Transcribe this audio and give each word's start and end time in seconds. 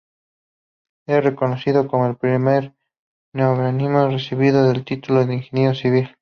Es 1.05 1.23
reconocido 1.23 1.87
como 1.87 2.07
el 2.07 2.15
primer 2.17 2.73
neogranadino 3.35 4.07
que 4.07 4.13
recibió 4.15 4.71
el 4.71 4.83
título 4.83 5.27
de 5.27 5.35
ingeniero 5.35 5.75
civil. 5.75 6.15